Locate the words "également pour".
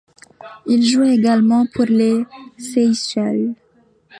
1.03-1.85